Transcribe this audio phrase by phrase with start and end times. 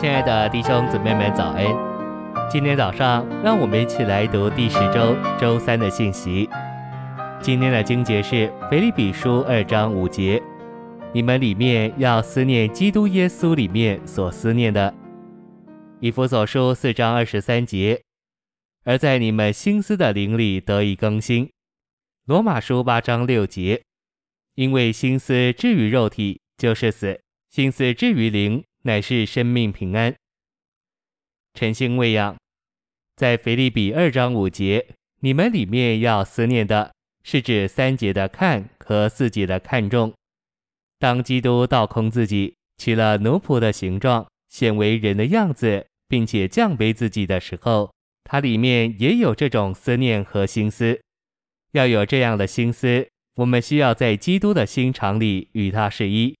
[0.00, 1.62] 亲爱的弟兄姊妹们，早安！
[2.50, 6.48] 今天早上，让我们一起来读第十周周三的信息。
[7.42, 10.42] 今天的经节是腓立比书二章五节：
[11.12, 14.94] 你们里面要思念基督耶稣里面所思念的。
[16.00, 18.00] 以弗所书四章二十三节：
[18.84, 21.50] 而在你们心思的灵里得以更新。
[22.24, 23.82] 罗马书八章六节：
[24.54, 27.20] 因为心思置于肉体就是死，
[27.50, 28.64] 心思置于灵。
[28.82, 30.14] 乃是生命平安。
[31.54, 32.36] 晨星喂养，
[33.16, 34.86] 在腓立比二章五节，
[35.20, 40.14] 你们里面要思念的，是指三节的看和四节的看重。
[40.98, 47.92] 当基督倒空自己，取了奴仆的形状，显为人的样子，并且降卑自己的时候，
[48.24, 51.00] 他里面也有这种思念和心思。
[51.72, 56.36] 要有这样的心思，我们需要在基督的心肠里与他是一，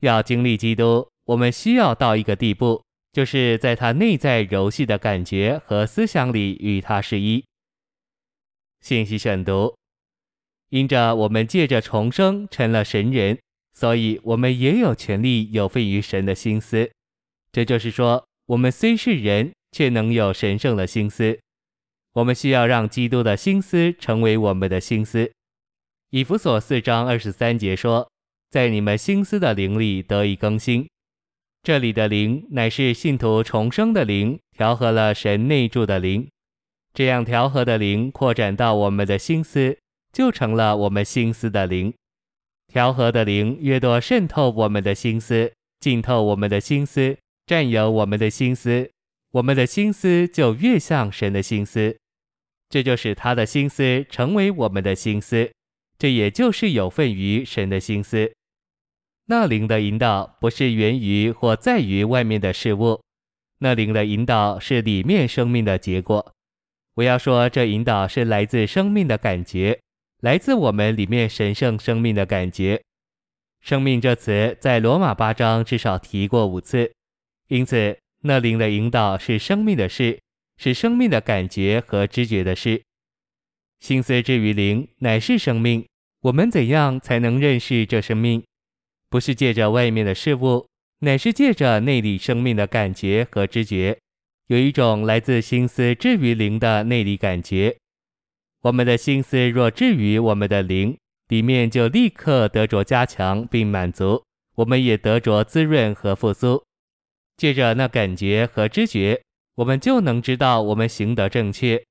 [0.00, 1.08] 要经历基督。
[1.24, 7.44] 我们需要到一个地步，就是在他内在柔细的感觉和思想里与他是一。
[8.80, 9.76] 信息选读：
[10.70, 13.38] 因着我们借着重生成了神人，
[13.72, 16.90] 所以我们也有权利有份于神的心思。
[17.52, 21.38] 这就是说，我们虽是人，却能有神圣的心思。
[22.14, 25.30] 我们需要让基督的心思成为我们的心思。
[26.10, 28.10] 以弗所四章二十三节说
[28.50, 30.86] ：“在你们心思的灵里得以更新。”
[31.64, 36.28] 这里的灵乃是信徒重生的灵，调和了神内住的灵，
[36.92, 39.78] 这样调和的灵扩展到我们的心思，
[40.12, 41.94] 就成了我们心思的灵。
[42.66, 48.90] 调和的灵越多渗透我们的心思，浸透我们的心思，占有我们的心思，
[49.30, 51.96] 我们的心思就越像神的心思，
[52.70, 55.52] 这就使他的心思成为我们的心思，
[55.96, 58.32] 这也就是有份于神的心思。
[59.26, 63.00] 那灵的引导不是源于或在于外面的事物，
[63.58, 66.34] 那灵的引导是里面生命的结果。
[66.94, 69.80] 我要说，这引导是来自生命的感觉，
[70.20, 72.82] 来自我们里面神圣生命的感觉。
[73.60, 76.92] 生命这词在罗马八章至少提过五次，
[77.48, 80.20] 因此那灵的引导是生命的事，
[80.56, 82.82] 是生命的感觉和知觉的事。
[83.78, 85.86] 心思之于灵，乃是生命。
[86.22, 88.42] 我们怎样才能认识这生命？
[89.12, 90.66] 不是借着外面的事物，
[91.00, 93.98] 乃是借着内里生命的感觉和知觉，
[94.46, 97.76] 有一种来自心思置于灵的内里感觉。
[98.62, 100.96] 我们的心思若置于我们的灵
[101.28, 104.24] 里面，就立刻得着加强并满足，
[104.54, 106.64] 我们也得着滋润和复苏。
[107.36, 109.20] 借着那感觉和知觉，
[109.56, 111.84] 我们就能知道我们行得正确。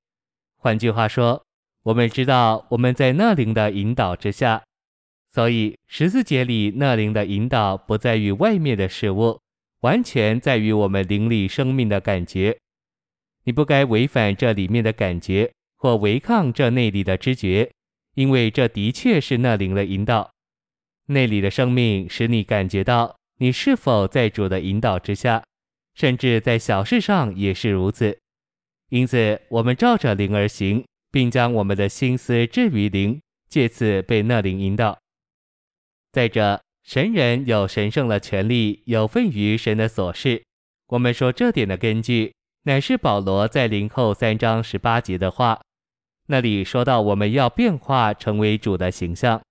[0.58, 1.44] 换句话说，
[1.84, 4.64] 我们知道我们在那灵的引导之下。
[5.34, 9.40] 所以十字节里那灵的引导不在于外面的事物，
[9.80, 12.58] 完全在于我们灵里生命的感觉。
[13.46, 17.72] 你不该违反这里面的感觉，或违抗这内里的知觉，
[18.16, 20.30] 因为这的确是那灵的引导。
[21.08, 25.44] 内里的生命使你感觉到你是否在主的引导之下，
[25.96, 28.18] 甚至在小事上也是如此。
[28.90, 33.20] 因此，我们照着灵而行，并将我们的心思置于灵，
[33.50, 35.00] 借此被那灵引导。
[36.12, 40.44] 再者，神人有神圣的权利，有份于神的琐事。
[40.88, 42.34] 我们说这点的根据，
[42.64, 45.62] 乃是保罗在灵后三章十八节的话，
[46.28, 49.42] 那里说到我们要变化成为主的形象，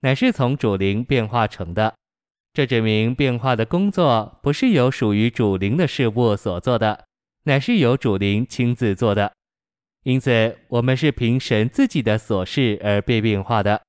[0.00, 1.94] 乃是从主灵变化成的。
[2.52, 7.04] 这指明变化的工作不是由属于主灵的事物所做的，
[7.44, 9.32] 乃是由主灵亲自做的。
[10.02, 13.82] 因此，我们是凭神自己的琐事而被变化的。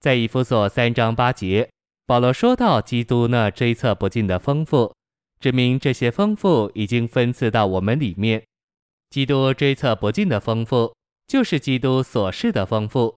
[0.00, 1.68] 在以弗所三章八节，
[2.06, 4.94] 保罗说到基督那追测不尽的丰富，
[5.38, 8.42] 指明这些丰富已经分赐到我们里面。
[9.10, 10.94] 基督追测不尽的丰富，
[11.26, 13.14] 就是基督所示的丰富。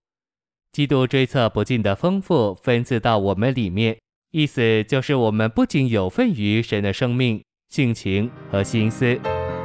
[0.73, 3.97] 基督追测不尽的丰富分赐到我们里面，
[4.31, 9.17] 意思就是我们不仅有份于神的生命、性情和心思，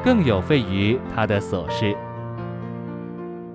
[0.04, 1.96] 更有份于他的所示。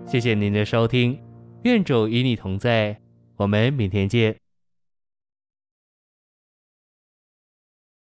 [0.05, 1.17] 谢谢您的收听，
[1.63, 3.02] 愿主与你同在。
[3.43, 4.42] 我们明天见。